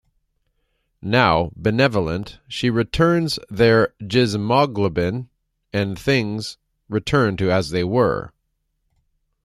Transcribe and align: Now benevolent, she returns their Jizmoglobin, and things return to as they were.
Now 1.03 1.51
benevolent, 1.55 2.39
she 2.47 2.71
returns 2.71 3.37
their 3.51 3.93
Jizmoglobin, 4.01 5.29
and 5.71 5.99
things 5.99 6.57
return 6.89 7.37
to 7.37 7.51
as 7.51 7.69
they 7.69 7.83
were. 7.83 8.33